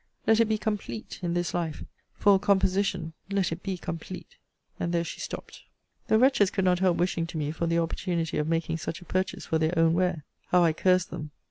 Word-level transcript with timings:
Let 0.25 0.39
it 0.39 0.45
be 0.45 0.57
COMPLETE, 0.57 1.19
in 1.21 1.35
this 1.35 1.53
life! 1.53 1.83
For 2.15 2.33
a 2.33 2.39
composition, 2.39 3.13
let 3.29 3.51
it 3.51 3.61
be 3.61 3.77
COMPLETE.' 3.77 4.35
And 4.79 4.91
there 4.91 5.03
she 5.03 5.19
stopped. 5.19 5.61
The 6.07 6.17
wretches 6.17 6.49
could 6.49 6.65
not 6.65 6.79
help 6.79 6.97
wishing 6.97 7.27
to 7.27 7.37
me 7.37 7.51
for 7.51 7.67
the 7.67 7.77
opportunity 7.77 8.39
of 8.39 8.47
making 8.47 8.77
such 8.77 9.01
a 9.01 9.05
purchase 9.05 9.45
for 9.45 9.59
their 9.59 9.77
own 9.77 9.93
wear. 9.93 10.23
How 10.47 10.63
I 10.63 10.73
cursed 10.73 11.11
them! 11.11 11.29